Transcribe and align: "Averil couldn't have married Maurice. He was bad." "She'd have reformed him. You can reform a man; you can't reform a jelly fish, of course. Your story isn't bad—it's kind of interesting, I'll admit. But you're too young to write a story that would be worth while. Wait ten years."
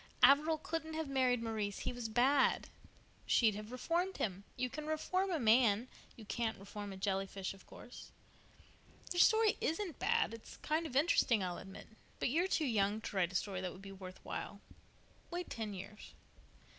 "Averil 0.23 0.57
couldn't 0.57 0.95
have 0.95 1.07
married 1.07 1.43
Maurice. 1.43 1.81
He 1.81 1.93
was 1.93 2.09
bad." 2.09 2.69
"She'd 3.27 3.53
have 3.53 3.71
reformed 3.71 4.17
him. 4.17 4.45
You 4.55 4.67
can 4.67 4.87
reform 4.87 5.29
a 5.29 5.37
man; 5.39 5.89
you 6.15 6.25
can't 6.25 6.57
reform 6.57 6.91
a 6.91 6.97
jelly 6.97 7.27
fish, 7.27 7.53
of 7.53 7.67
course. 7.67 8.09
Your 9.11 9.19
story 9.19 9.57
isn't 9.61 9.99
bad—it's 9.99 10.57
kind 10.63 10.87
of 10.87 10.95
interesting, 10.95 11.43
I'll 11.43 11.59
admit. 11.59 11.85
But 12.17 12.29
you're 12.29 12.47
too 12.47 12.65
young 12.65 12.99
to 13.01 13.15
write 13.15 13.31
a 13.31 13.35
story 13.35 13.61
that 13.61 13.71
would 13.73 13.83
be 13.83 13.91
worth 13.91 14.19
while. 14.23 14.59
Wait 15.29 15.51
ten 15.51 15.71
years." 15.71 16.15